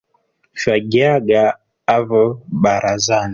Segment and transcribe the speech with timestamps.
[0.61, 1.43] Fyagiaga
[1.97, 2.23] avo
[2.61, 3.29] barazani.